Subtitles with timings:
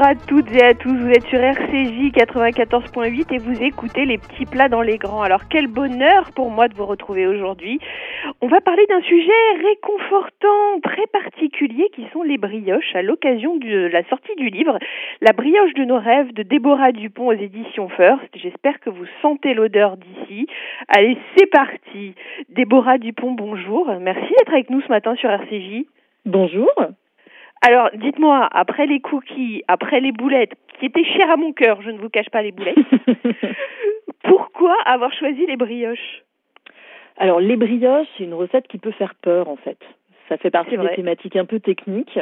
[0.00, 4.16] Bonjour à toutes et à tous, vous êtes sur RCJ 94.8 et vous écoutez les
[4.16, 5.20] petits plats dans les grands.
[5.20, 7.78] Alors quel bonheur pour moi de vous retrouver aujourd'hui.
[8.40, 9.30] On va parler d'un sujet
[9.62, 14.78] réconfortant, très particulier qui sont les brioches à l'occasion de la sortie du livre
[15.20, 18.30] La brioche de nos rêves de Déborah Dupont aux éditions First.
[18.36, 20.46] J'espère que vous sentez l'odeur d'ici.
[20.88, 22.14] Allez, c'est parti.
[22.48, 23.92] Déborah Dupont, bonjour.
[24.00, 25.84] Merci d'être avec nous ce matin sur RCJ.
[26.24, 26.70] Bonjour.
[27.62, 31.90] Alors, dites-moi, après les cookies, après les boulettes, qui étaient chères à mon cœur, je
[31.90, 32.76] ne vous cache pas les boulettes,
[34.24, 36.22] pourquoi avoir choisi les brioches?
[37.18, 39.78] Alors, les brioches, c'est une recette qui peut faire peur, en fait.
[40.30, 42.18] Ça fait partie des thématiques un peu techniques.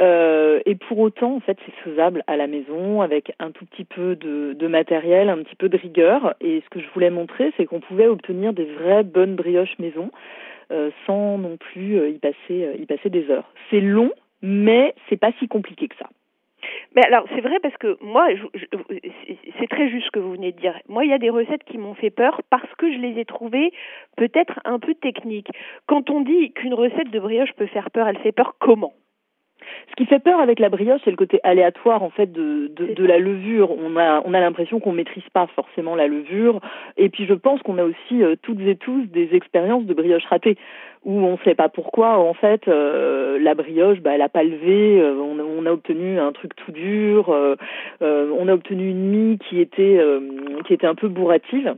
[0.00, 3.84] Euh, et pour autant, en fait, c'est faisable à la maison avec un tout petit
[3.84, 6.34] peu de, de, matériel, un petit peu de rigueur.
[6.40, 10.10] Et ce que je voulais montrer, c'est qu'on pouvait obtenir des vraies bonnes brioches maison
[10.70, 13.50] euh, sans non plus euh, y passer, y passer des heures.
[13.68, 16.08] C'est long, mais c'est pas si compliqué que ça.
[16.94, 18.26] Mais alors, c'est vrai parce que moi,
[19.58, 20.78] c'est très juste ce que vous venez de dire.
[20.88, 23.24] Moi, il y a des recettes qui m'ont fait peur parce que je les ai
[23.24, 23.72] trouvées
[24.16, 25.50] peut-être un peu techniques.
[25.86, 28.92] Quand on dit qu'une recette de brioche peut faire peur, elle fait peur comment?
[29.90, 32.94] Ce qui fait peur avec la brioche, c'est le côté aléatoire en fait de, de,
[32.94, 33.70] de la levure.
[33.70, 36.60] On a, on a l'impression qu'on maîtrise pas forcément la levure.
[36.96, 40.26] Et puis je pense qu'on a aussi euh, toutes et tous des expériences de brioche
[40.26, 40.56] ratée
[41.04, 44.42] où on ne sait pas pourquoi en fait euh, la brioche bah, elle a pas
[44.42, 47.34] levé, euh, on, on, a obtenu un truc tout dur,
[48.00, 49.98] on a obtenu une mie qui était
[50.66, 51.74] qui était un peu bourrative.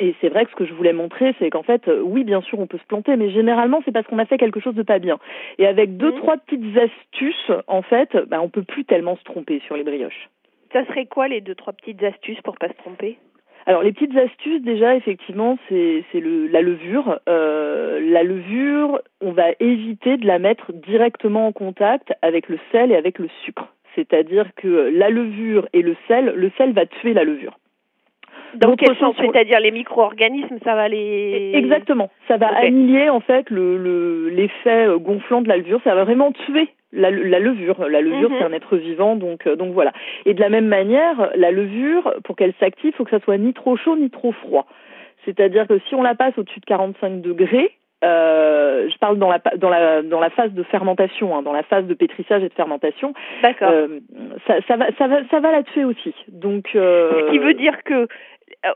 [0.00, 2.40] Et c'est vrai que ce que je voulais montrer, c'est qu'en fait, euh, oui, bien
[2.40, 4.82] sûr, on peut se planter, mais généralement, c'est parce qu'on a fait quelque chose de
[4.82, 5.18] pas bien.
[5.58, 6.16] Et avec deux, mmh.
[6.16, 10.30] trois petites astuces, en fait, bah, on peut plus tellement se tromper sur les brioches.
[10.72, 13.18] Ça serait quoi les deux, trois petites astuces pour pas se tromper?
[13.66, 19.32] Alors les petites astuces déjà effectivement c'est c'est le la levure euh, la levure on
[19.32, 23.68] va éviter de la mettre directement en contact avec le sel et avec le sucre
[23.94, 27.58] c'est-à-dire que la levure et le sel le sel va tuer la levure
[28.54, 31.52] dans quel sens C'est-à-dire les micro-organismes, ça va les...
[31.54, 32.10] Exactement.
[32.28, 35.80] Ça va annihiler en fait le l'effet euh, gonflant de la levure.
[35.84, 37.88] Ça va vraiment tuer la, la levure.
[37.88, 38.52] La levure, c'est mhm.
[38.52, 39.92] un être vivant, donc euh, donc voilà.
[40.26, 43.38] Et de la même manière, la levure, pour qu'elle s'active, il faut que ça soit
[43.38, 44.66] ni trop chaud ni trop froid.
[45.24, 47.72] C'est-à-dire que si on la passe au-dessus de 45 degrés,
[48.02, 51.62] euh, je parle dans la dans la dans la phase de fermentation, hein, dans la
[51.62, 53.12] phase de pétrissage et de fermentation.
[53.42, 53.70] D'accord.
[53.70, 54.00] Euh,
[54.46, 56.14] ça, ça va ça va ça va la tuer aussi.
[56.28, 56.70] Donc.
[56.74, 58.08] Euh, Ce qui veut dire que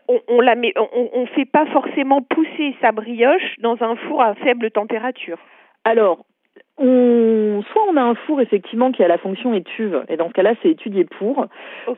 [0.08, 4.22] on, on la met, on, on fait pas forcément pousser sa brioche dans un four
[4.22, 5.38] à faible température.
[5.84, 6.24] Alors,
[6.76, 10.32] on, soit on a un four effectivement qui a la fonction étuve, et dans ce
[10.32, 11.46] cas-là c'est étudié pour,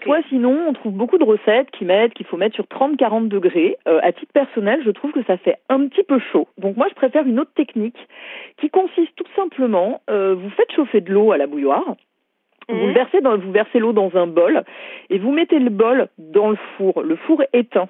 [0.02, 3.78] soit sinon on trouve beaucoup de recettes qui mettent qu'il faut mettre sur 30-40 degrés.
[3.88, 6.48] Euh, à titre personnel, je trouve que ça fait un petit peu chaud.
[6.58, 7.96] Donc moi je préfère une autre technique
[8.58, 11.96] qui consiste tout simplement, euh, vous faites chauffer de l'eau à la bouilloire,
[12.68, 12.92] vous, mhm.
[12.92, 14.64] versez dans, vous versez l'eau dans un bol
[15.10, 17.02] et vous mettez le bol dans le four.
[17.02, 17.88] Le four est éteint.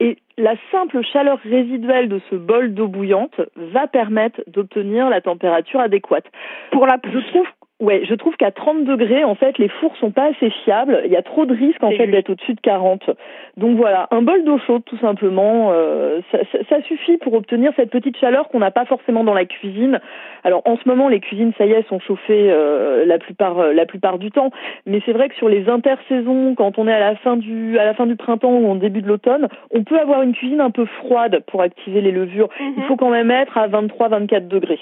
[0.00, 5.80] Et la simple chaleur résiduelle de ce bol d'eau bouillante va permettre d'obtenir la température
[5.80, 6.26] adéquate.
[6.72, 7.46] Pour la, je trouve
[7.80, 11.02] Ouais, je trouve qu'à 30 degrés, en fait, les fours sont pas assez fiables.
[11.06, 13.10] Il y a trop de risques en fait d'être au-dessus de 40.
[13.56, 17.90] Donc voilà, un bol d'eau chaude, tout simplement, euh, ça, ça, suffit pour obtenir cette
[17.90, 20.00] petite chaleur qu'on n'a pas forcément dans la cuisine.
[20.44, 23.72] Alors en ce moment, les cuisines, ça y est, sont chauffées euh, la plupart euh,
[23.72, 24.50] la plupart du temps.
[24.86, 27.84] Mais c'est vrai que sur les intersaisons, quand on est à la fin du à
[27.84, 30.70] la fin du printemps ou au début de l'automne, on peut avoir une cuisine un
[30.70, 32.50] peu froide pour activer les levures.
[32.60, 32.82] Il mhm.
[32.84, 34.78] faut quand même être à 23-24 degrés.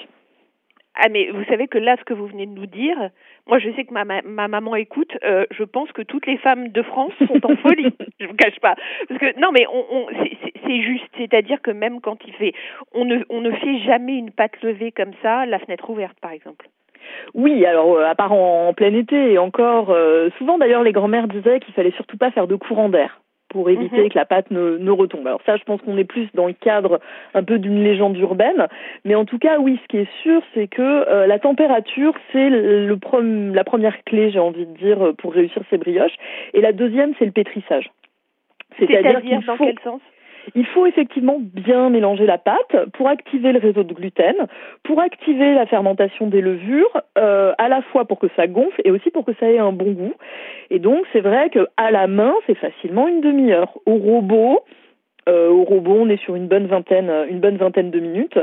[0.95, 3.09] Ah mais vous savez que là, ce que vous venez de nous dire,
[3.47, 6.69] moi je sais que ma, ma, maman écoute, euh, je pense que toutes les femmes
[6.69, 7.93] de France sont en folie.
[8.19, 8.75] je vous cache pas,
[9.07, 10.07] parce que non mais on, on
[10.65, 12.53] c'est juste, c'est-à-dire que même quand il fait,
[12.93, 16.31] on ne on ne fait jamais une pâte levée comme ça, la fenêtre ouverte par
[16.31, 16.67] exemple.
[17.33, 21.27] Oui, alors euh, à part en, plein été et encore, euh, souvent d'ailleurs les grand-mères
[21.27, 23.22] disaient qu'il fallait surtout pas faire de courant d'air
[23.53, 24.09] pour éviter mhm.
[24.09, 25.25] que la pâte ne, ne, retombe.
[25.25, 26.99] Alors ça, je pense qu'on est plus dans le cadre
[27.33, 28.67] un peu d'une légende urbaine,
[29.05, 32.49] mais en tout cas, oui, ce qui est sûr, c'est que euh, la température, c'est
[32.49, 32.97] le
[33.53, 36.15] la première clé, j'ai envie de dire, pour réussir ces brioches,
[36.53, 37.91] et la deuxième, c'est le pétrissage.
[38.79, 40.01] C'est-à-dire dans quel sens?
[40.55, 44.35] Il faut effectivement bien mélanger la pâte pour activer le réseau de gluten,
[44.83, 48.91] pour activer la fermentation des levures, euh, à la fois pour que ça gonfle et
[48.91, 50.13] aussi pour que ça ait un bon goût.
[50.69, 53.77] Et donc c'est vrai que à la main c'est facilement une demi-heure.
[53.85, 54.63] Au robot,
[55.29, 58.37] euh, au robot, on est sur une bonne vingtaine, une bonne vingtaine de minutes,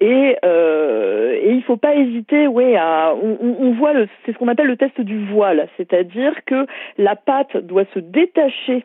[0.00, 3.92] et euh, et il faut pas hésiter, ouais, à, on, on voit
[4.24, 6.66] c'est ce qu'on appelle le test du voile, c'est-à-dire que
[6.98, 8.84] la pâte doit se détacher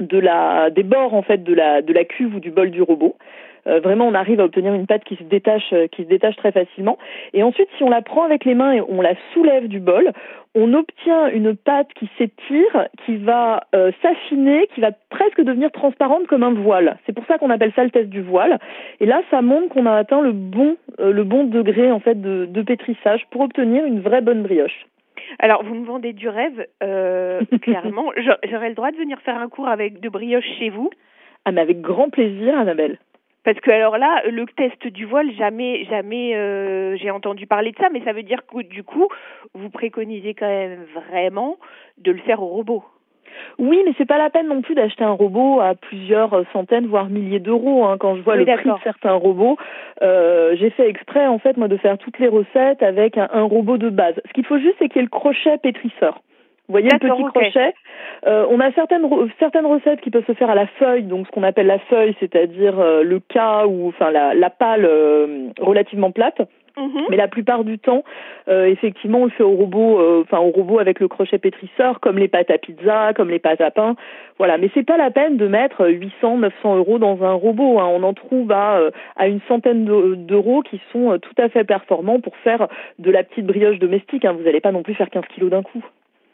[0.00, 2.82] de la des bords en fait de la de la cuve ou du bol du
[2.82, 3.16] robot.
[3.64, 6.98] vraiment, on arrive à obtenir une pâte qui se détache, qui se détache très facilement.
[7.32, 10.10] Et ensuite, si on la prend avec les mains et on la soulève du bol,
[10.56, 13.62] on obtient une pâte qui s'étire, qui va
[14.02, 16.98] s'affiner, qui va presque devenir transparente comme un voile.
[17.06, 18.58] C'est pour ça qu'on appelle ça le test du voile.
[18.98, 22.46] Et là, ça montre qu'on a atteint le bon, le bon degré en fait de,
[22.46, 24.86] de pétrissage pour obtenir une vraie bonne brioche.
[25.38, 28.12] Alors, vous me vendez du rêve, euh, clairement.
[28.16, 30.90] J'aurais le droit de venir faire un cours avec de brioche chez vous?
[31.44, 32.98] Ah, mais avec grand plaisir, Annabelle.
[33.44, 37.78] Parce que alors là, le test du voile, jamais, jamais euh, j'ai entendu parler de
[37.78, 39.08] ça, mais ça veut dire que du coup,
[39.54, 41.58] vous préconisez quand même vraiment
[41.98, 42.84] de le faire au robot.
[43.58, 47.08] Oui, mais c'est pas la peine non plus d'acheter un robot à plusieurs centaines, voire
[47.08, 47.84] milliers d'euros.
[47.84, 47.96] Hein.
[47.98, 49.56] Quand je vois le prix de certains robots,
[50.02, 53.78] euh, j'ai fait exprès en fait moi de faire toutes les recettes avec un, robot
[53.78, 54.14] de base.
[54.26, 56.20] Ce qu'il faut juste, c'est qu'il y ait le crochet pétrisseur.
[56.68, 57.74] Vous voyez le petit crochet
[58.26, 59.06] euh, On a certaines
[59.38, 62.14] certaines recettes qui peuvent se faire à la feuille, donc ce qu'on appelle la feuille,
[62.20, 66.40] c'est-à-dire euh, le cas ou enfin la, la pâle euh, relativement plate.
[66.76, 67.06] Mhm.
[67.10, 68.02] Mais la plupart du temps,
[68.48, 72.00] euh, effectivement, on le fait au robot, euh, enfin au robot avec le crochet pétrisseur,
[72.00, 73.96] comme les pâtes à pizza, comme les pâtes à pain.
[74.38, 77.78] Voilà, mais c'est pas la peine de mettre 800, 900 euros dans un robot.
[77.78, 77.88] Hein.
[77.92, 79.84] On en trouve à, euh, à une centaine
[80.26, 84.24] d'euros qui sont tout à fait performants pour faire de la petite brioche domestique.
[84.24, 84.32] Hein.
[84.32, 85.84] Vous n'allez pas non plus faire 15 kilos d'un coup.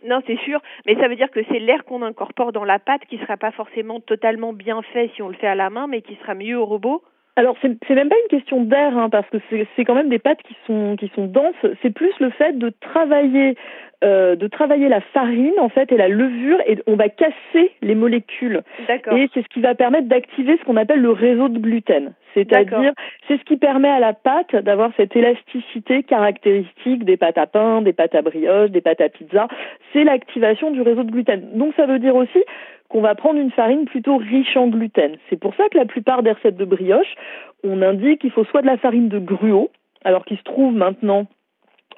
[0.04, 3.04] Non, c'est sûr, mais ça veut dire que c'est l'air qu'on incorpore dans la pâte
[3.08, 6.02] qui sera pas forcément totalement bien fait si on le fait à la main, mais
[6.02, 7.02] qui sera mieux au robot.
[7.38, 9.38] Alors c'est même pas une question d'air hein, parce que
[9.76, 11.54] c'est quand même des pâtes qui sont qui sont denses.
[11.82, 13.54] C'est plus le fait de travailler
[14.02, 17.94] euh, de travailler la farine en fait et la levure et on va casser les
[17.94, 18.62] molécules.
[19.14, 22.12] Et c'est ce qui va permettre d'activer ce qu'on appelle le réseau de gluten.
[22.38, 22.92] C'est-à-dire
[23.26, 27.82] c'est ce qui permet à la pâte d'avoir cette élasticité caractéristique des pâtes à pain,
[27.82, 29.48] des pâtes à brioche, des pâtes à pizza.
[29.92, 31.50] C'est l'activation du réseau de gluten.
[31.54, 32.42] Donc ça veut dire aussi
[32.88, 35.16] qu'on va prendre une farine plutôt riche en gluten.
[35.28, 37.14] C'est pour ça que la plupart des recettes de brioche,
[37.64, 39.70] on indique qu'il faut soit de la farine de gruau,
[40.04, 41.26] alors qu'il se trouve maintenant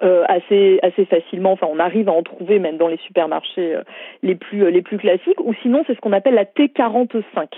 [0.02, 1.52] euh, assez assez facilement.
[1.52, 3.82] Enfin, on arrive à en trouver même dans les supermarchés euh,
[4.22, 5.40] les plus euh, les plus classiques.
[5.40, 7.48] Ou sinon, c'est ce qu'on appelle la T45.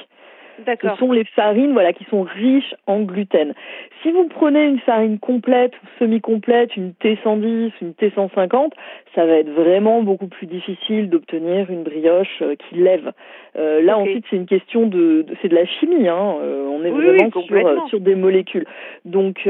[0.66, 3.54] Ce sont les farines voilà, qui sont riches en gluten.
[4.02, 8.70] Si vous prenez une farine complète ou semi-complète, une T110, une T150,
[9.14, 13.12] ça va être vraiment beaucoup plus difficile d'obtenir une brioche euh, qui lève.
[13.56, 16.08] Euh, là, ensuite, c'est une question de, c'est de la chimie.
[16.08, 16.36] Hein.
[16.42, 18.66] Euh, on est vraiment sur, sur des molécules.
[19.04, 19.46] Donc,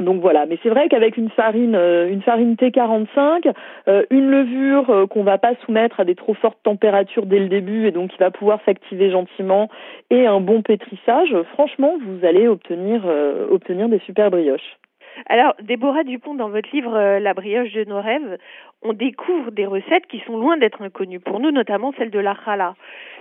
[0.00, 3.52] donc voilà, mais c'est vrai qu'avec une farine, euh, une farine T45,
[3.86, 7.48] euh, une levure euh, qu'on va pas soumettre à des trop fortes températures dès le
[7.48, 9.68] début et donc qui va pouvoir s'activer gentiment,
[10.10, 13.04] et un bon pétrissage, franchement, vous allez obtenir
[13.50, 14.78] obtenir des super brioches.
[15.26, 18.38] Alors, Déborah Dupont, dans votre livre La brioche de nos rêves,
[18.82, 22.36] on découvre des recettes qui sont loin d'être inconnues pour nous, notamment celle de la
[22.44, 22.74] challah,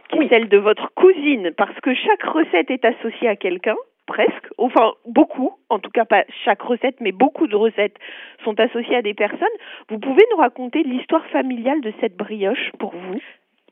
[0.09, 3.75] qui est celle de votre cousine, parce que chaque recette est associée à quelqu'un
[4.05, 7.97] presque, enfin beaucoup, en tout cas pas chaque recette, mais beaucoup de recettes
[8.43, 9.47] sont associées à des personnes.
[9.89, 13.19] Vous pouvez nous raconter l'histoire familiale de cette brioche pour vous?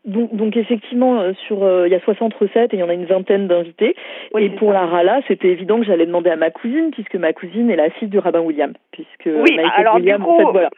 [0.04, 2.90] Donc, donc, effectivement, euh, sur euh, il y a 60 recettes et il y en
[2.90, 3.96] a une vingtaine d'invités.
[4.36, 7.70] et pour la rala, c'était évident que j'allais demander à ma cousine, puisque ma cousine
[7.70, 10.70] est la fille du rabbin William, puisque oui, alors William, en fait, voilà,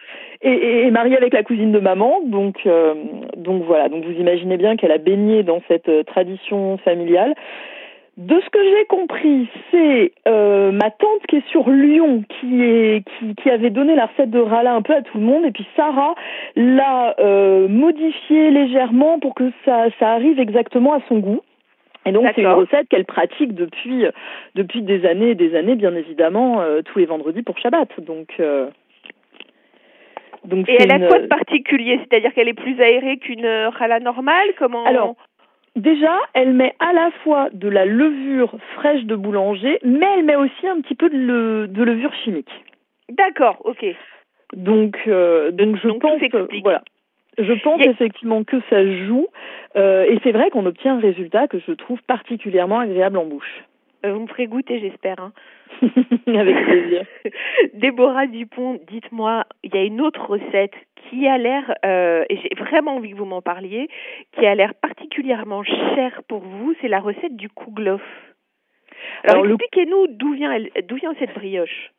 [0.41, 2.19] et, et, mariée avec la cousine de maman.
[2.25, 2.95] Donc, euh,
[3.37, 3.87] donc voilà.
[3.87, 7.33] Donc vous imaginez bien qu'elle a baigné dans cette tradition familiale.
[8.15, 13.03] De ce que j'ai compris, c'est euh, ma tante qui est sur Lyon qui est
[13.03, 15.51] qui, qui avait donné la recette de Rala un peu à tout le monde et
[15.51, 16.13] puis Sarah
[16.55, 21.41] l'a euh, modifiée légèrement pour que ça ça arrive exactement à son goût.
[22.05, 24.05] Et donc c'est une recette qu'elle pratique depuis
[24.53, 27.99] depuis des années et des années bien évidemment euh, tous les vendredis pour Shabbat.
[27.99, 28.69] Donc euh,
[30.45, 31.99] donc et elle a quoi de particulier?
[32.01, 34.49] C'est-à-dire qu'elle est plus aérée qu'une rala normale?
[34.59, 35.15] Comment Alors,
[35.75, 40.35] Déjà, elle met à la fois de la levure fraîche de boulanger, mais elle met
[40.35, 42.51] aussi un petit peu de, de levure chimique.
[43.09, 43.83] D'accord, ok.
[44.55, 46.21] Donc, euh, donc je pense,
[46.61, 46.83] voilà,
[47.39, 49.27] je pense effectivement que ça joue,
[49.75, 53.63] euh, et c'est vrai qu'on obtient un résultat que je trouve particulièrement agréable en bouche.
[54.05, 55.19] Euh, vous me ferez goûter, j'espère.
[55.19, 55.31] Hein.
[56.27, 57.05] Avec plaisir.
[57.73, 62.49] Déborah Dupont, dites-moi, il y a une autre recette qui a l'air, euh, et j'ai
[62.57, 63.87] vraiment envie que vous m'en parliez,
[64.33, 68.01] qui a l'air particulièrement chère pour vous, c'est la recette du kouglof.
[69.23, 71.91] Alors, expliquez-nous d'où vient, d'où vient cette brioche.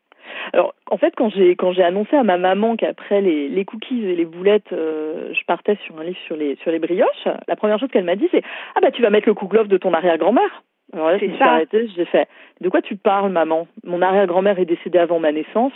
[0.52, 4.04] Alors, en fait, quand j'ai quand j'ai annoncé à ma maman qu'après les, les cookies
[4.04, 7.56] et les boulettes, euh, je partais sur un livre sur les sur les brioches, la
[7.56, 8.42] première chose qu'elle m'a dit, c'est
[8.74, 10.62] ah bah tu vas mettre le kouglof de ton arrière-grand-mère.
[10.92, 12.28] Alors là, je me suis arrêtée, j'ai fait
[12.60, 13.66] De quoi tu parles, maman?
[13.84, 15.72] Mon arrière-grand-mère est décédée avant ma naissance.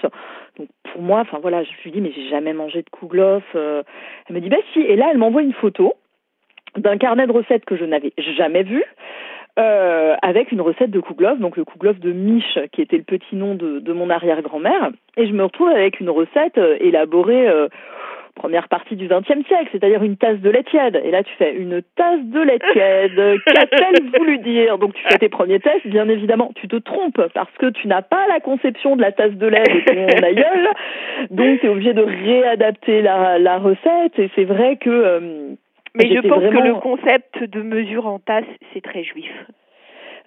[0.58, 3.42] Donc pour moi, enfin voilà, je lui dis Mais j'ai jamais mangé de kouglof.
[3.54, 3.82] Euh.
[4.28, 4.80] Elle me dit Bah si.
[4.80, 5.94] Et là, elle m'envoie une photo
[6.76, 8.84] d'un carnet de recettes que je n'avais jamais vu.
[9.58, 13.34] euh, avec une recette de kouglof, donc le kouglof de Mich, qui était le petit
[13.34, 14.90] nom de, de mon arrière-grand-mère.
[15.16, 17.48] Et je me retrouve avec une recette euh, élaborée
[18.38, 21.00] première partie du XXe siècle, c'est-à-dire une tasse de lait tiède.
[21.04, 23.40] Et là, tu fais une tasse de lait tiède.
[23.46, 24.78] Qu'a-t-elle voulu dire?
[24.78, 26.52] Donc, tu fais tes premiers tests, bien évidemment.
[26.54, 29.62] Tu te trompes parce que tu n'as pas la conception de la tasse de lait
[29.62, 30.68] de ton aïeul.
[31.30, 34.18] Donc, tu es obligé de réadapter la, la recette.
[34.18, 34.90] Et c'est vrai que...
[34.90, 35.20] Euh,
[35.94, 39.32] mais je pense que le concept de mesure en tasse, c'est très juif.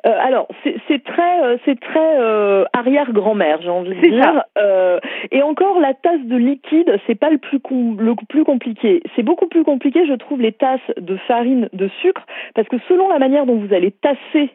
[0.06, 4.44] Euh, alors, c'est très, euh, c'est très euh, arrière-grand-mère, j'ai envie de dire.
[4.58, 5.00] Euh,
[5.32, 9.04] et encore, la tasse de liquide, c'est pas le plus le plus compliqué.
[9.16, 13.10] C'est beaucoup plus compliqué, je trouve, les tasses de farine de sucre, parce que selon
[13.10, 14.50] la manière dont vous allez tasser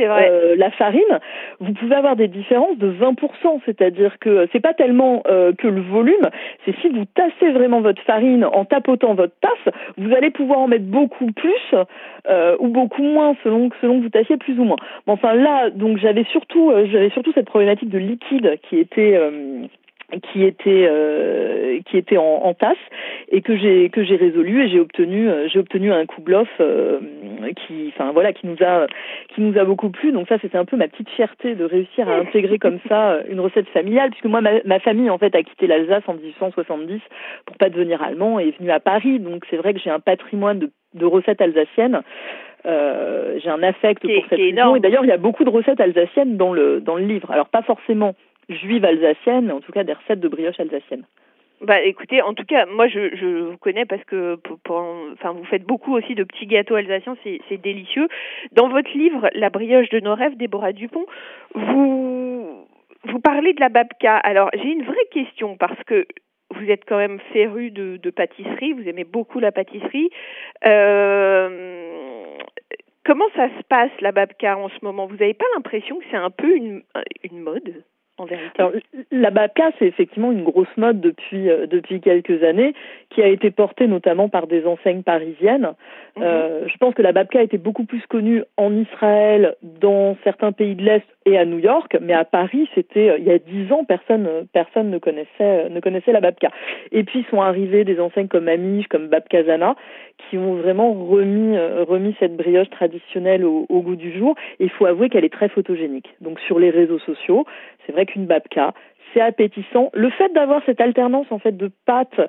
[0.00, 1.20] euh, la farine,
[1.60, 5.80] vous pouvez avoir des différences de 20%, c'est-à-dire que c'est pas tellement euh, que le
[5.80, 6.28] volume,
[6.64, 10.68] c'est si vous tassez vraiment votre farine en tapotant votre tasse, vous allez pouvoir en
[10.68, 11.74] mettre beaucoup plus
[12.28, 14.76] euh, ou beaucoup moins selon selon que vous tassiez plus ou moins.
[15.06, 19.18] enfin là, donc j'avais surtout j'avais surtout cette problématique de liquide qui était
[20.18, 22.76] qui était euh, qui était en, en, tasse
[23.28, 27.00] et que j'ai que j'ai résolu et j'ai obtenu euh, j'ai obtenu un koublof euh,
[27.56, 28.86] qui enfin voilà qui nous a
[29.34, 30.12] qui nous a beaucoup plu.
[30.12, 33.40] Donc ça c'était un peu ma petite fierté de réussir à intégrer comme ça une
[33.40, 37.00] recette familiale puisque moi ma, ma famille en fait a quitté l'Alsace en 1870
[37.46, 39.18] pour pas devenir allemand et est venue à Paris.
[39.20, 42.02] Donc c'est vrai que j'ai un patrimoine de, de recettes alsaciennes.
[42.66, 45.80] Euh, j'ai un affect pour cette région et d'ailleurs il y a beaucoup de recettes
[45.80, 47.30] alsaciennes dans le dans le livre.
[47.30, 48.14] Alors pas forcément
[48.48, 51.04] juive alsacienne, en tout cas des recettes de brioche alsacienne.
[51.60, 55.94] Bah écoutez, en tout cas, moi je, vous connais parce que enfin vous faites beaucoup
[55.94, 58.08] aussi de petits gâteaux alsaciens, c'est délicieux.
[58.52, 61.06] Dans votre livre La brioche de nos rêves, Déborah Dupont,
[61.54, 62.66] vous
[63.04, 64.16] vous parlez de la babka.
[64.16, 66.06] Alors j'ai une vraie question parce que
[66.50, 70.10] vous êtes quand même féru de, de pâtisserie, vous aimez beaucoup la pâtisserie.
[70.66, 72.36] Euh,
[73.04, 75.06] comment ça se passe la babka en ce moment?
[75.06, 76.82] Vous n'avez pas l'impression que c'est un peu une,
[77.22, 77.84] une mode?
[78.58, 78.70] Alors,
[79.10, 82.72] la babka, c'est effectivement une grosse mode depuis euh, depuis quelques années,
[83.10, 85.72] qui a été portée notamment par des enseignes parisiennes.
[86.16, 86.22] Mhm.
[86.22, 90.52] Euh, je pense que la babka a été beaucoup plus connue en Israël, dans certains
[90.52, 93.38] pays de l'Est et à New York, mais à Paris, c'était euh, il y a
[93.38, 96.50] dix ans, personne personne ne connaissait ne connaissait la babka.
[96.92, 99.74] Et puis sont arrivées des enseignes comme Amish, comme Babkazana,
[100.18, 104.36] qui ont vraiment remis remis cette brioche traditionnelle au, au goût du jour.
[104.60, 106.14] Et il faut avouer qu'elle est très photogénique.
[106.20, 107.44] Donc sur les réseaux sociaux,
[107.86, 108.74] c'est vrai qu'une babka,
[109.12, 109.90] c'est appétissant.
[109.94, 112.20] Le fait d'avoir cette alternance en fait de pâte,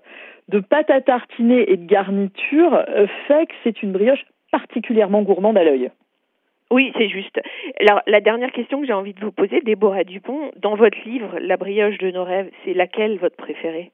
[0.49, 5.57] de pâte à tartiner et de garniture euh, fait que c'est une brioche particulièrement gourmande
[5.57, 5.89] à l'œil.
[6.71, 7.39] Oui, c'est juste.
[7.79, 11.37] Alors, la dernière question que j'ai envie de vous poser, Déborah Dupont, dans votre livre
[11.39, 13.91] La brioche de nos rêves, c'est laquelle votre préférée?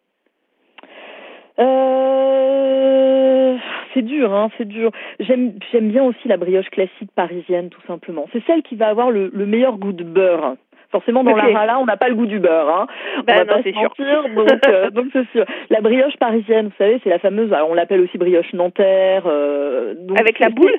[1.60, 3.58] Euh...
[3.94, 4.92] C'est dur, hein, c'est dur.
[5.20, 8.26] J'aime, j'aime bien aussi la brioche classique parisienne, tout simplement.
[8.32, 10.56] C'est celle qui va avoir le, le meilleur goût de beurre.
[10.92, 12.70] Forcément, dans la rala, on n'a pas le goût du beurre.
[12.70, 12.88] Hein.
[13.26, 13.90] Ben on va non, c'est sûr.
[14.36, 15.46] donc euh, donc c'est sûr.
[15.70, 17.54] La brioche parisienne, vous savez, c'est la fameuse.
[17.70, 19.24] on l'appelle aussi brioche nanterre.
[19.26, 20.74] Euh, donc avec la boule.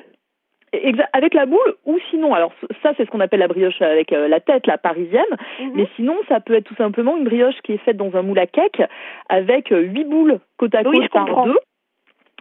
[1.13, 2.51] avec la boule ou sinon alors
[2.81, 5.23] ça c'est ce qu'on appelle la brioche avec euh, la tête la parisienne
[5.59, 5.71] mhm.
[5.75, 8.39] mais sinon ça peut être tout simplement une brioche qui est faite dans un moule
[8.39, 8.81] à cake
[9.29, 11.59] avec huit boules côte à côte par deux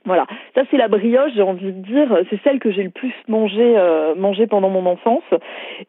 [0.05, 3.15] voilà, ça c'est la brioche, j'ai envie de dire, c'est celle que j'ai le plus
[3.29, 5.23] mangé euh, mangé pendant mon enfance.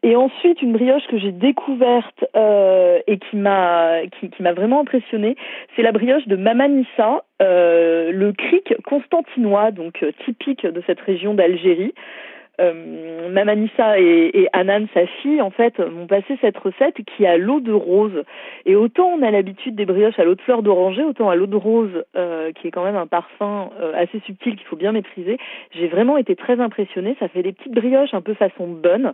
[0.02, 4.80] Et ensuite une brioche que j'ai découverte euh, et qui m'a qui, qui m'a vraiment
[4.80, 5.36] impressionnée,
[5.74, 11.34] c'est la brioche de Mamanissa, euh, le cric constantinois, donc euh, typique de cette région
[11.34, 11.94] d'Algérie
[12.60, 17.36] euh, Mamanissa et, et Anan, sa fille, en fait, m'ont passé cette recette qui a
[17.36, 18.22] l'eau de rose.
[18.66, 21.46] Et autant on a l'habitude des brioches à l'eau de fleur d'oranger, autant à l'eau
[21.46, 24.92] de rose, euh, qui est quand même un parfum euh, assez subtil qu'il faut bien
[24.92, 25.38] maîtriser,
[25.72, 27.16] j'ai vraiment été très impressionnée.
[27.18, 29.12] Ça fait des petites brioches un peu façon bonne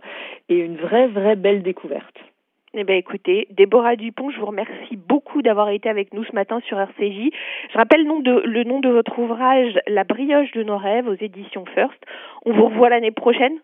[0.49, 2.30] et une vraie, vraie belle découverte.
[2.73, 6.61] Eh bien, écoutez, Déborah Dupont, je vous remercie beaucoup d'avoir été avec nous ce matin
[6.67, 7.29] sur RCJ.
[7.73, 11.05] Je rappelle le nom de, le nom de votre ouvrage, La brioche de nos rêves,
[11.07, 11.99] aux éditions First.
[12.45, 13.57] On vous revoit l'année prochaine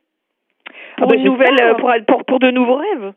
[0.98, 3.14] pour ah une nouvelle, euh, pour, pour, pour de nouveaux rêves.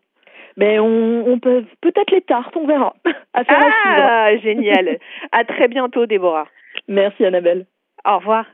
[0.57, 2.95] Mais on, on peut peut-être les tartes, on verra.
[3.35, 4.99] ah, génial.
[5.33, 6.47] à très bientôt, Déborah.
[6.87, 7.67] Merci, Annabelle.
[8.05, 8.47] Au revoir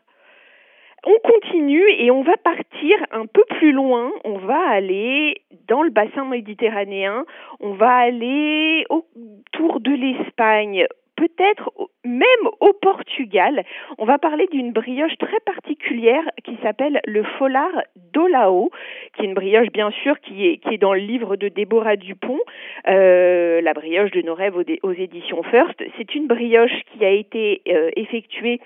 [1.07, 4.11] on continue et on va partir un peu plus loin.
[4.25, 7.25] On va aller dans le bassin méditerranéen.
[7.61, 10.85] On va aller autour de l'Espagne,
[11.15, 11.71] peut-être
[12.05, 12.27] même
[12.59, 13.65] au Portugal.
[13.99, 17.71] On va parler d'une brioche très particulière qui s'appelle le folar
[18.13, 18.71] d'Olao,
[19.15, 22.41] qui est une brioche bien sûr qui est, dans le livre de Déborah Dupont,
[22.89, 25.83] euh, La brioche de nos rêves aux, éditions First.
[25.97, 28.61] C'est une brioche qui a été euh, effectuée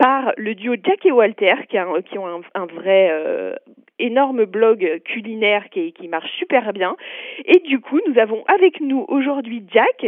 [0.00, 1.76] par le duo Jack et Walter, qui,
[2.08, 3.54] qui ont un, vrai euh,
[3.98, 6.96] énorme blog culinaire qui, qui marche super bien.
[7.44, 10.06] Et du coup, nous avons avec nous aujourd'hui Jack.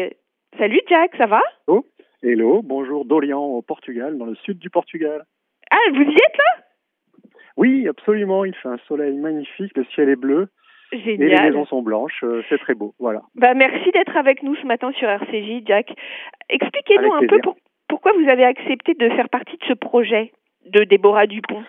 [0.59, 1.43] Salut Jack, ça va?
[1.67, 1.85] Oh,
[2.23, 5.25] hello, bonjour d'Orient au Portugal, dans le sud du Portugal.
[5.71, 6.65] Ah, vous y êtes là?
[7.59, 10.49] Oui, absolument, il fait un soleil magnifique, le ciel est bleu.
[10.91, 11.23] Génial.
[11.23, 13.21] Et les maisons sont blanches, euh, c'est très beau, voilà.
[13.35, 15.93] Bah, merci d'être avec nous ce matin sur RCJ, Jack.
[16.49, 17.41] Expliquez-nous un peu
[17.93, 20.33] pourquoi vous avez accepté de faire partie de ce projet
[20.65, 21.63] de Déborah Dupont?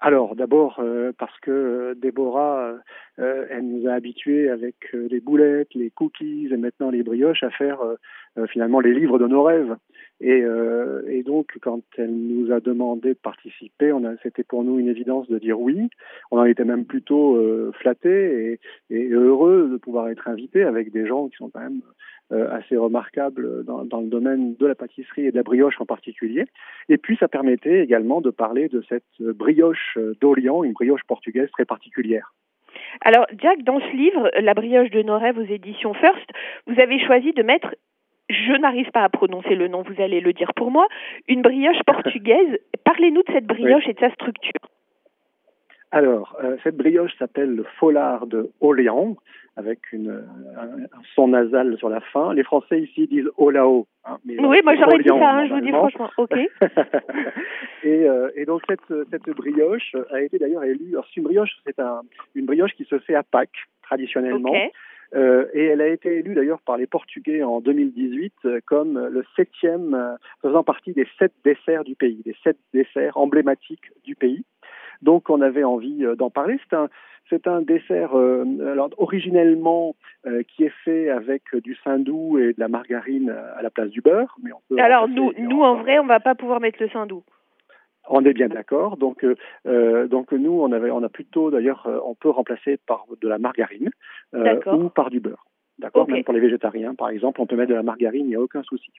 [0.00, 2.74] Alors d'abord euh, parce que euh, Déborah,
[3.16, 7.78] elle nous a habitués avec les boulettes, les cookies et maintenant les brioches à faire
[8.46, 9.76] finalement les livres de nos rêves.
[10.20, 13.92] Et, euh, et, donc, quand elle nous a demandé de participer,
[14.22, 15.88] c'était pour nous une évidence de dire oui.
[16.32, 18.58] On en était même plutôt euh, flattés
[18.90, 21.82] et, heureux de pouvoir être invités avec des gens qui sont quand même
[22.32, 25.86] euh, assez remarquables dans, dans, le domaine de la pâtisserie et de la brioche en
[25.86, 26.46] particulier.
[26.88, 31.64] Et puis, ça permettait également de parler de cette brioche d'Orient, une brioche portugaise très
[31.64, 32.34] particulière.
[33.02, 36.28] Alors, Jack, dans ce livre, La brioche de nos rêves aux éditions First,
[36.66, 37.74] vous avez choisi de mettre
[38.28, 40.86] je n'arrive pas à prononcer le nom, vous allez le dire pour moi,
[41.28, 42.58] une brioche portugaise.
[42.84, 44.52] Parlez-nous de cette brioche et de sa structure.
[45.90, 49.16] Alors, euh, cette brioche s'appelle le foulard de Orléans,
[49.56, 50.22] avec une,
[50.56, 52.34] un, son nasal sur la fin.
[52.34, 53.86] Les Français ici disent Olao.
[54.04, 56.10] Hein, oui, moi j'aurais dit ça, hein, je vous dis franchement.
[56.18, 56.36] Ok.
[57.82, 60.90] et, euh, et, donc cette, cette brioche a été d'ailleurs élue.
[60.92, 62.02] Alors, une brioche, c'est un,
[62.34, 64.52] une brioche qui se fait à Pâques traditionnellement.
[65.14, 69.24] Euh, et elle a été élue d'ailleurs par les Portugais en 2018 euh, comme le
[69.36, 74.44] septième, euh, faisant partie des sept desserts du pays, des sept desserts emblématiques du pays.
[75.00, 76.58] Donc on avait envie d'en parler.
[76.68, 76.88] C'est un,
[77.30, 79.94] c'est un dessert alors, originellement
[80.48, 84.36] qui est fait avec du saindoux et de la margarine à la place du beurre.
[84.42, 87.22] Mais on peut alors nous, nous en vrai, on va pas pouvoir mettre le saindoux.
[88.08, 88.96] On est bien d'accord.
[88.96, 89.36] Donc, euh,
[89.66, 93.28] euh, donc nous, on avait, on a plutôt, d'ailleurs, euh, on peut remplacer par de
[93.28, 93.90] la margarine
[94.32, 95.47] ou par du beurre.
[95.78, 96.08] D'accord.
[96.08, 98.40] Même pour les végétariens, par exemple, on peut mettre de la margarine, il n'y a
[98.40, 98.90] aucun souci.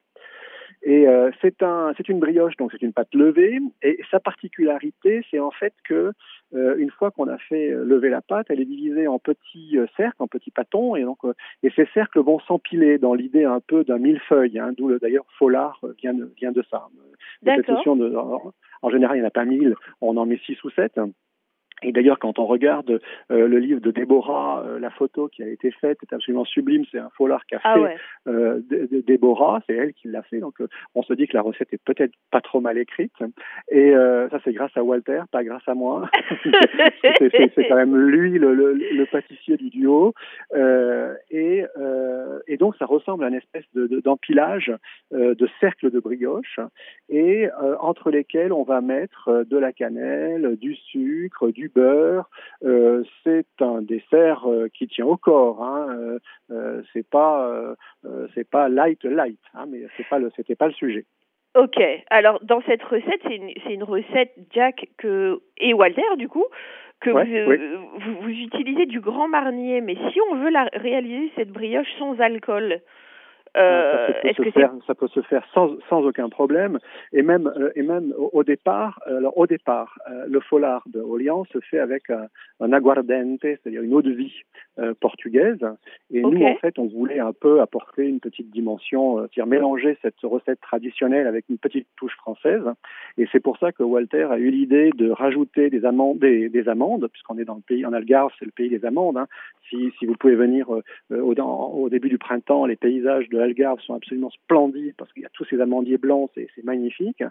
[0.82, 1.08] Et
[1.42, 3.60] c'est un, c'est une brioche, donc c'est une pâte levée.
[3.82, 6.14] Et sa particularité, c'est en fait que
[6.54, 10.28] une fois qu'on a fait lever la pâte, elle est divisée en petits cercles, en
[10.28, 11.18] petits pâtons, et donc
[11.64, 15.82] et ces cercles vont s'empiler dans l'idée un peu d'un millefeuille, hein, d'où d'ailleurs Follard
[16.02, 16.88] vient de vient de ça.
[17.44, 18.16] Cette notion de
[18.82, 20.98] en général, il n'y en a pas mille, on en met six ou sept.
[21.82, 23.00] Et d'ailleurs, quand on regarde
[23.32, 26.84] euh, le livre de Déborah, euh, la photo qui a été faite est absolument sublime.
[26.92, 28.62] C'est un foulard qu'a ah fait euh,
[29.08, 30.40] Déborah, c'est elle qui l'a fait.
[30.40, 30.56] Donc,
[30.96, 33.14] on se dit que la recette est peut-être pas trop mal écrite.
[33.70, 33.94] Et
[34.32, 36.10] ça, c'est grâce à Walter, pas grâce à moi.
[37.02, 40.14] c'est quand même lui, le, le, le pâtissier du duo.
[41.32, 41.64] et,
[42.48, 44.72] et donc, ça ressemble à une espèce d'empilage
[45.12, 46.60] de, de cercles de brioche,
[47.10, 47.48] et
[47.80, 52.30] entre lesquels on va mettre de la cannelle, du sucre, du beurre.
[52.64, 55.64] Euh, c'est un dessert euh, qui tient au corps.
[55.64, 56.20] Hein.
[56.52, 57.76] Euh, c'est pas
[58.34, 61.06] c'est pas light light, hein, mais c'est pas le c'était pas le sujet.
[61.56, 61.82] Ok.
[62.10, 66.46] Alors dans cette recette, c'est une, une recette Jack que et Walter du coup
[67.02, 71.88] que vous, vous, utilisez du Grand Marnier, mais si on veut la, réaliser cette brioche
[71.98, 72.82] sans alcool,
[73.60, 76.80] euh, ça, peut se faire, ça peut se faire sans, sans aucun problème.
[77.12, 81.46] Et même euh, et même au, départ euh, alors au départ le foulard de Orléans
[81.52, 82.28] se fait avec un,
[82.60, 84.34] un aguardente c'est-à-dire une eau de vie
[85.02, 85.60] portugaise.
[86.12, 90.20] Et nous en fait on voulait un peu apporter une petite dimension c'est-à-dire mélanger cette
[90.24, 92.64] recette traditionnelle avec une petite touche française.
[93.18, 96.70] Et c'est pour ça que Walter a eu l'idée de rajouter des amandes des, des
[96.70, 99.28] amandes puisqu'on est dans le pays en Algarve c'est le pays des amandes hein.
[99.70, 100.70] si, si vous pouvez venir
[101.10, 105.24] au, dans, au début du printemps les paysages de l'Algarve sont absolument splendides parce qu'il
[105.24, 107.24] y a tous ces amandiers blancs, c'est magnifique.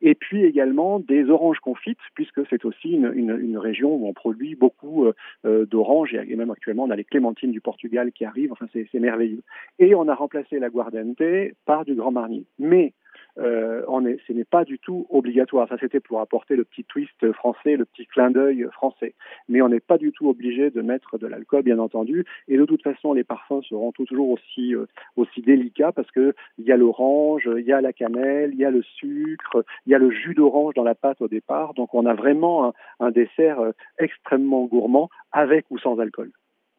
[0.00, 5.06] Et puis également des oranges confites, puisque c'est aussi une, région où on produit beaucoup
[5.06, 5.14] euh,
[5.46, 9.00] euh d'oranges, et même actuellement on a les clémentines du Portugal qui arrivent, enfin c'est
[9.00, 9.42] merveilleux.
[9.78, 11.22] Et on a remplacé la guardente
[11.64, 12.44] par du grand marnier.
[12.58, 12.92] Mais
[13.38, 15.68] euh, on est, ce n'est pas du tout obligatoire.
[15.68, 19.14] Ça, c'était pour apporter le petit twist français, le petit clin d'œil français.
[19.48, 22.24] Mais on n'est pas du tout obligé de mettre de l'alcool, bien entendu.
[22.48, 26.64] Et de toute façon, les parfums seront toujours aussi euh, aussi délicats parce que il
[26.64, 29.94] y a l'orange, il y a la cannelle, il y a le sucre, il y
[29.94, 31.74] a le jus d'orange dans la pâte au départ.
[31.74, 36.30] Donc, on a vraiment un, un dessert euh, extrêmement gourmand avec ou sans alcool.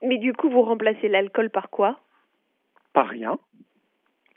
[0.01, 1.99] Mais du coup, vous remplacez l'alcool par quoi?
[2.93, 3.39] Par rien.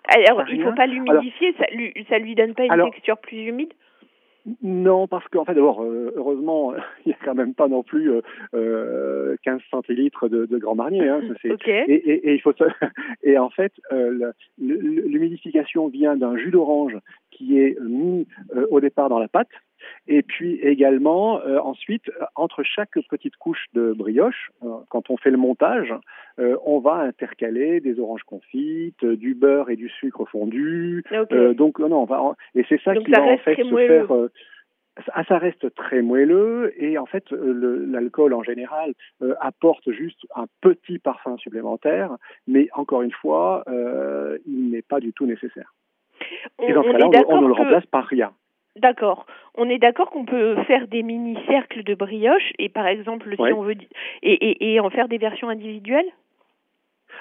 [0.09, 3.45] Alors, il ne faut pas l'humidifier, ça lui, ça lui donne pas une texture plus
[3.45, 3.73] humide?
[4.63, 6.73] Non, parce qu'en fait, d'abord, euh, heureusement,
[7.05, 8.13] il n'y a quand même pas non plus
[8.55, 11.09] euh, 15 centilitres de, de Grand Marnier.
[11.09, 12.55] Hein, et, et, et, il faut
[13.23, 16.97] et en fait, euh, l'humidification vient d'un jus d'orange
[17.31, 19.51] qui est mis euh, au départ dans la pâte.
[20.07, 24.51] Et puis également, euh, ensuite, entre chaque petite couche de brioche,
[24.89, 25.95] quand on fait le montage,
[26.39, 31.05] on va intercaler des oranges confites, du beurre et du sucre fondu.
[31.55, 34.29] donc non, on va, et c'est ça qui va en fait se faire
[35.13, 40.47] ah, ça reste très moelleux et en fait l'alcool en général euh, apporte juste un
[40.61, 45.75] petit parfum supplémentaire, mais encore une fois, euh, il n'est pas du tout nécessaire.
[46.63, 48.33] et dans ce cas-là, on, ne le remplace par rien.
[48.77, 49.27] D'accord.
[49.55, 53.63] On est d'accord qu'on peut faire des mini-cercles de brioche et par exemple, si on
[53.63, 53.77] veut,
[54.23, 56.11] et, et, et en faire des versions individuelles?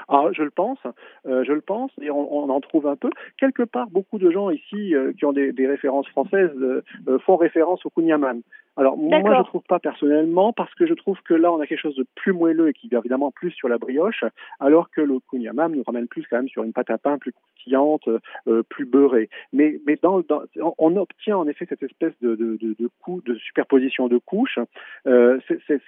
[0.07, 0.79] Ah, je le pense,
[1.25, 3.09] euh, je le pense, et on, en trouve un peu.
[3.37, 7.85] Quelque part, beaucoup de gens ici euh, qui ont des, références françaises euh, font référence
[7.85, 8.41] au kunyaman.
[8.77, 11.67] Alors moi je ne trouve pas personnellement parce que je trouve que là on a
[11.67, 14.23] quelque chose de plus moelleux et qui vient évidemment plus sur la brioche,
[14.59, 17.33] alors que le kunyamam nous ramène plus quand même sur une pâte à pain plus
[17.33, 18.07] croustillante,
[18.47, 19.29] euh, plus beurrée.
[19.51, 20.43] Mais mais dans, dans,
[20.77, 24.59] on obtient en effet cette espèce de de de, de, coup, de superposition de couches.
[25.07, 25.81] Euh, c'est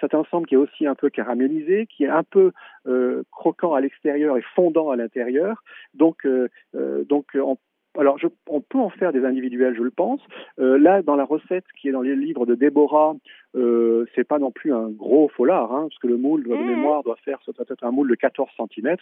[0.00, 2.52] cet ensemble qui est aussi un peu caramélisé, qui est un peu
[2.86, 5.62] euh, croquant à l'extérieur et fondant à l'intérieur.
[5.94, 7.56] Donc euh, euh donc on
[7.98, 10.20] alors, je, on peut en faire des individuels, je le pense.
[10.58, 13.14] Euh, là, dans la recette qui est dans les livres de Déborah,
[13.54, 16.66] euh, c'est pas non plus un gros foulard, hein, parce que le moule de mmh.
[16.66, 18.96] mémoire doit faire peut-être un moule de 14 cm.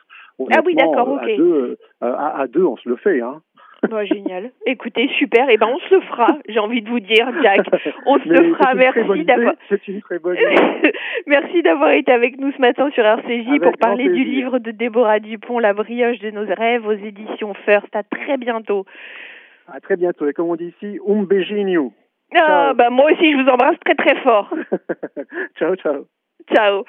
[0.53, 1.23] Ah oui, d'accord, ok.
[1.23, 3.21] À deux, euh, à, deux, on se le fait.
[3.21, 3.43] Hein.
[3.91, 4.51] Bah, génial.
[4.67, 5.49] Écoutez, super.
[5.49, 6.39] Et eh ben, on se fera.
[6.49, 7.61] J'ai envie de vous dire, Jack.
[8.07, 8.75] On se fera.
[8.75, 9.55] Merci d'avoir.
[9.69, 10.37] C'est une très bonne.
[11.27, 15.21] Merci d'avoir été avec nous ce matin sur RCJ pour parler du livre de Déborah
[15.21, 17.95] Dupont, La brioche de nos rêves, aux éditions First.
[17.95, 18.85] À très bientôt.
[19.73, 20.29] À très bientôt.
[20.29, 21.93] Et comme on dit ici, um beijinho.
[22.37, 24.53] Ah, bah moi aussi, je vous embrasse très très fort.
[25.59, 26.07] ciao, ciao.
[26.53, 26.85] Ciao.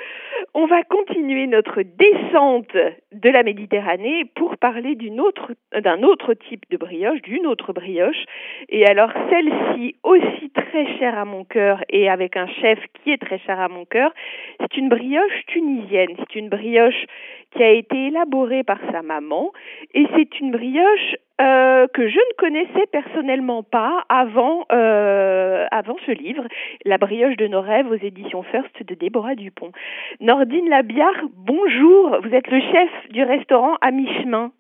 [0.58, 2.72] On va continuer notre descente
[3.12, 8.24] de la Méditerranée pour parler d'un autre type de brioche, d'une autre brioche.
[8.70, 10.45] Et alors celle-ci, aussi
[10.76, 13.86] très chère à mon cœur et avec un chef qui est très cher à mon
[13.86, 14.12] cœur,
[14.60, 16.10] c'est une brioche tunisienne.
[16.18, 17.06] C'est une brioche
[17.52, 19.54] qui a été élaborée par sa maman
[19.94, 26.12] et c'est une brioche euh, que je ne connaissais personnellement pas avant, euh, avant ce
[26.12, 26.44] livre,
[26.84, 29.72] La brioche de nos rêves aux éditions First de Déborah Dupont.
[30.20, 34.52] Nordine Labiard, bonjour, vous êtes le chef du restaurant à mi-chemin.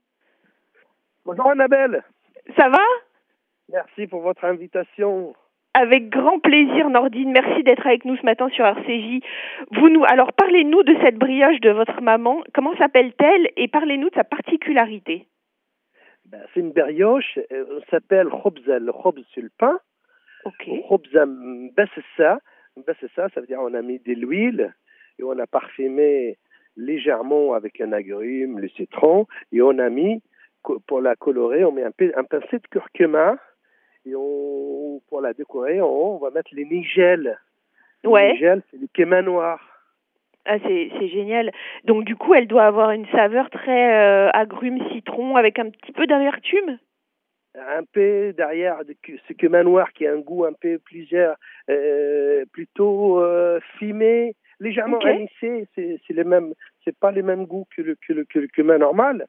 [1.25, 2.04] Bonjour Annabelle.
[2.56, 2.84] Ça va?
[3.67, 5.36] Merci pour votre invitation.
[5.77, 7.33] Avec grand plaisir, Nordine.
[7.33, 9.19] Merci d'être avec nous ce matin sur RCJ.
[9.71, 12.41] Vous nous, alors, parlez-nous de cette brioche de votre maman.
[12.53, 15.27] Comment s'appelle-t-elle et parlez-nous de sa particularité?
[16.27, 18.79] Ben, c'est une brioche, euh, elle s'appelle khobza.
[18.79, 19.77] Le khobz, c'est le pain.
[20.45, 20.69] Ok.
[20.88, 21.25] Khobza
[22.15, 22.39] ça.
[23.35, 24.73] veut dire on a mis de l'huile
[25.19, 26.38] et on a parfumé
[26.77, 30.21] légèrement avec un agrume, le citron, et on a mis,
[30.88, 33.38] pour la colorer, on met un, un pincé de curcuma,
[34.05, 36.63] et on, pour la décorer, on, va mettre les.
[38.03, 38.27] Ouais.
[38.27, 39.59] Les nigelles, c'est le kéma noir.
[40.45, 41.51] Ah, c'est, c'est génial.
[41.85, 45.91] Donc, du coup, elle doit avoir une saveur très euh, agrume citron avec un petit
[45.91, 46.77] peu d'amertume?
[47.55, 48.77] Un peu derrière
[49.27, 51.37] ce que manoir qui a un goût un peu plusieurs,
[51.69, 55.27] euh, plutôt euh, fumé, légèrement okay.
[55.39, 58.77] C'est, c'est, les mêmes, c'est pas les mêmes goûts que le, que le, que le
[58.77, 59.25] normal.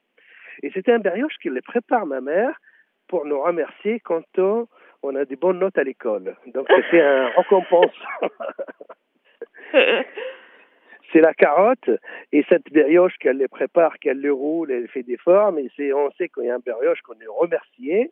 [0.62, 2.60] Et c'était un brioche qui les prépare ma mère
[3.08, 4.66] pour nous remercier quand on,
[5.02, 6.36] on a des bonnes notes à l'école.
[6.46, 7.94] Donc, c'était un récompense.
[11.12, 11.90] c'est la carotte
[12.32, 15.92] et cette brioche qu'elle les prépare, qu'elle le roule, elle fait des formes et c'est
[15.92, 18.10] on sait qu'il y a un brioche qu'on est remercié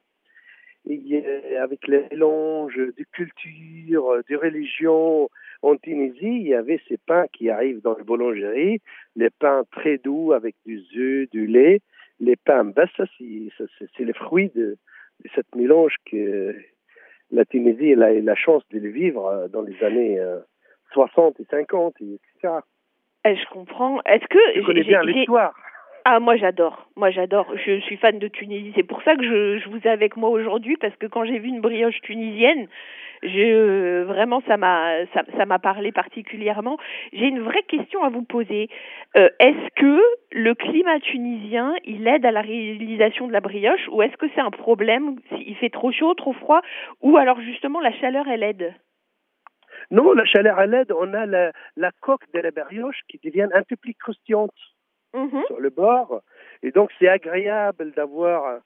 [0.87, 5.31] et avec les mélanges de culture, de religion
[5.63, 8.81] en Tunisie, il y avait ces pains qui arrivent dans la boulangerie,
[9.17, 11.81] les pains très doux avec du œuf, du lait,
[12.21, 14.77] les pains, ben ça c'est le fruit de,
[15.25, 16.55] de cette mélange que
[17.31, 20.21] la Tunisie a eu la chance de le vivre dans les années
[20.93, 22.55] 60 et 50, etc.
[23.25, 24.01] Eh, je comprends.
[24.03, 25.55] Est-ce que tu connais bien l'histoire
[26.07, 27.47] ah, moi j'adore, moi j'adore.
[27.57, 28.73] Je suis fan de Tunisie.
[28.77, 31.39] C'est pour ça que je, je vous ai avec moi aujourd'hui parce que quand j'ai
[31.39, 32.69] vu une brioche tunisienne,
[33.23, 36.77] je vraiment ça m'a ça, ça m'a parlé particulièrement.
[37.15, 38.69] J'ai une vraie question à vous poser.
[39.17, 44.03] Euh, est-ce que le climat tunisien il aide à la réalisation de la brioche ou
[44.03, 46.61] est-ce que c'est un problème s'il fait trop chaud, trop froid
[47.01, 48.75] ou alors justement la chaleur elle aide?
[49.91, 53.49] Non, la chaleur à l'aide, on a la, la, coque de la brioche qui devient
[53.53, 54.53] un peu plus croustillante
[55.15, 55.47] mm-hmm.
[55.47, 56.21] sur le bord.
[56.63, 58.61] Et donc, c'est agréable d'avoir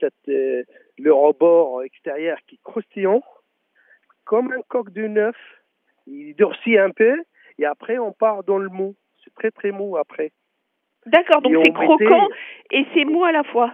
[0.00, 3.22] cette, le rebord extérieur qui est croustillant,
[4.24, 5.36] comme un coq de neuf.
[6.06, 7.22] Il durcit un peu
[7.58, 8.94] et après on part dans le mou.
[9.24, 10.32] C'est très très mou après.
[11.06, 12.28] D'accord, donc c'est croquant
[12.70, 13.72] et c'est mou à la fois.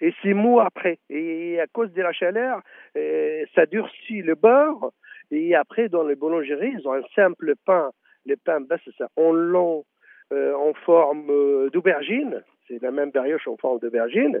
[0.00, 0.98] Et c'est mou après.
[1.08, 2.60] Et à cause de la chaleur,
[2.96, 4.90] euh, ça durcit le beurre.
[5.30, 7.90] Et après, dans les boulangeries, ils ont un simple pain.
[8.26, 9.84] Le pain, ben, c'est ça, en long, euh,
[10.32, 12.42] en forme euh, d'aubergine.
[12.68, 14.40] C'est la même brioche en forme d'aubergine.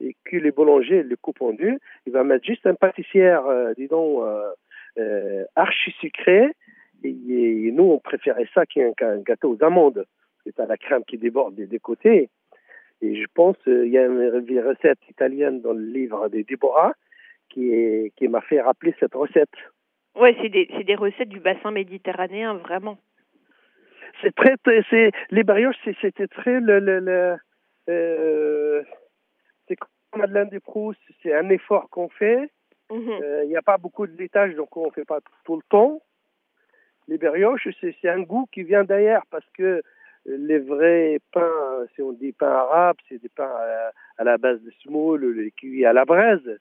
[0.00, 1.78] Et que les boulangers le coupent en deux.
[2.06, 3.44] Il va mettre juste un pâtissière,
[3.76, 4.24] disons,
[5.56, 6.48] archi sucré.
[7.04, 10.06] Et, nous, on préférait ça qu'un gâteau aux amandes.
[10.44, 12.30] C'est à la crème qui déborde des deux côtés.
[13.02, 16.92] Et je pense euh, y a une recette italienne dans le livre de Déborah
[17.48, 19.50] qui, m'a fait rappeler cette recette.
[20.14, 20.48] Oui, c'est
[20.84, 22.98] des recettes du bassin méditerranéen, vraiment.
[24.22, 24.56] C'est très,
[24.90, 27.36] c'est les brioches, c'était très le, le, le
[27.88, 28.82] euh,
[29.66, 32.50] c'est comme Madeleine de Proust, c'est un effort qu'on fait.
[32.90, 33.18] Mhm.
[33.22, 35.62] Euh, il n'y a pas beaucoup de laitage, donc on ne fait pas tout le
[35.68, 36.02] temps.
[37.08, 39.82] Les brioches, c'est un goût qui vient d'ailleurs parce que
[40.26, 43.52] les vrais pains, si on dit pain arabe, c'est des pains
[44.18, 46.58] à, la base de semoule, les cuits à la braise.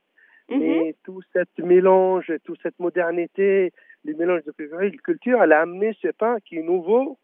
[0.50, 0.60] Mhm.
[0.60, 3.72] Mais tout cet mélange, toute cette modernité,
[4.06, 7.18] les mélanges de culture, elle a amené ce pain qui est nouveau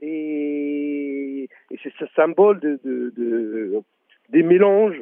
[0.00, 1.48] et,
[1.82, 3.80] c'est ce symbole de, de, de,
[4.30, 5.00] des mélanges.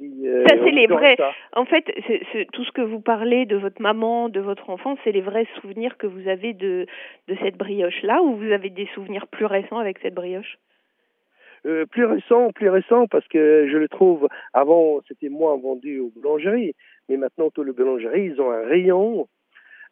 [0.00, 1.16] Euh, ça, c'est les vrais.
[1.52, 1.84] En fait,
[2.52, 5.96] tout ce que vous parlez de votre maman, de votre enfant, c'est les vrais souvenirs
[5.96, 6.86] que vous avez de,
[7.28, 10.58] de cette brioche-là ou vous avez des souvenirs plus récents avec cette brioche?
[11.64, 16.10] Euh, plus récent, plus récent, parce que je le trouve, avant, c'était moins vendu aux
[16.16, 16.74] boulangeries,
[17.08, 19.28] mais maintenant, tous les boulangeries, ils ont un rayon,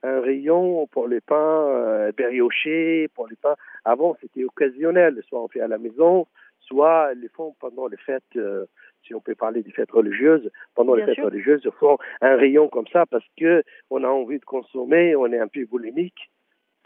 [0.02, 3.56] un rayon pour les pains euh, briochés, pour les pains.
[3.84, 6.26] Avant, c'était occasionnel, soit on fait à la maison,
[6.60, 8.66] soit ils les font pendant les fêtes euh,
[9.06, 12.68] si on peut parler des fêtes religieuses, pendant les fêtes religieuses, ils font un rayon
[12.68, 16.30] comme ça parce que on a envie de consommer, on est un peu boulimique,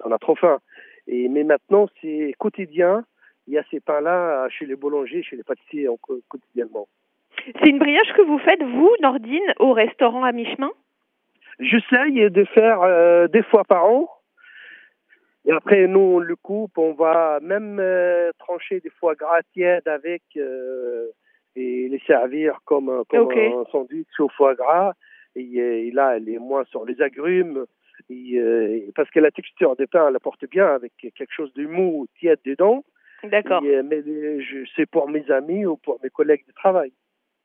[0.05, 0.61] on a trop faim.
[1.07, 3.05] Et, mais maintenant, c'est quotidien.
[3.47, 5.89] Il y a ces pains-là chez les boulangers, chez les pâtissiers
[6.29, 6.89] quotidiennement.
[7.45, 10.71] C'est une brioche que vous faites, vous, Nordine, au restaurant à mi-chemin?
[11.61, 14.09] J'essaye de faire euh, des fois par an.
[15.47, 16.79] Et après, nous, on le coupe.
[16.79, 21.09] On va même euh, trancher des fois gras tièdes avec euh,
[21.57, 24.95] et les servir comme, comme un sandwich au foie gras.
[25.37, 27.67] Et, là, elle est moins sur les agrumes.
[28.11, 31.67] Et, euh, parce que la texture des pains, elle apporte bien avec quelque chose de
[31.67, 32.85] mou, tiède dedans.
[33.25, 33.63] D'accord.
[33.65, 34.03] Euh, mais
[34.77, 36.93] c'est pour mes amis ou pour mes collègues de travail.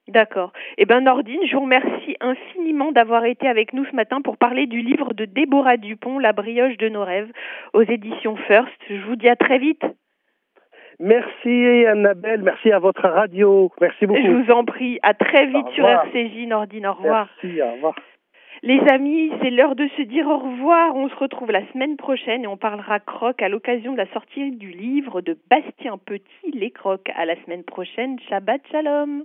[0.10, 0.52] D'accord.
[0.80, 4.66] Eh bien, Nordine, je vous remercie infiniment d'avoir été avec nous ce matin pour parler
[4.66, 7.32] du livre de Déborah Dupont, La brioche de nos rêves,
[7.74, 8.74] aux éditions First.
[8.90, 9.84] Je vous dis à très vite.
[11.00, 13.72] Merci Annabelle, merci à votre radio.
[13.80, 14.20] Merci beaucoup.
[14.20, 15.00] Je vous en prie.
[15.04, 16.88] À très vite sur RCJ Nordine.
[16.88, 17.30] Au revoir.
[17.44, 17.96] Merci, au revoir.
[18.64, 20.96] Les amis, c'est l'heure de se dire au revoir.
[20.96, 24.52] On se retrouve la semaine prochaine et on parlera croque à l'occasion de la sortie
[24.52, 27.10] du livre de Bastien Petit, Les crocs.
[27.16, 28.20] À la semaine prochaine.
[28.28, 29.24] Shabbat Shalom.